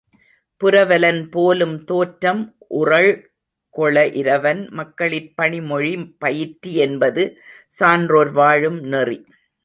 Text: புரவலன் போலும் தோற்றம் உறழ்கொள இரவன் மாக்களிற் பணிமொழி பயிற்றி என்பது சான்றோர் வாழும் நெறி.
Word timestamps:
புரவலன் 0.61 1.19
போலும் 1.29 1.75
தோற்றம் 1.83 2.39
உறழ்கொள 2.79 3.95
இரவன் 4.21 4.61
மாக்களிற் 4.77 5.29
பணிமொழி 5.35 5.91
பயிற்றி 6.17 6.71
என்பது 6.85 7.25
சான்றோர் 7.75 8.31
வாழும் 8.31 8.79
நெறி. 8.93 9.19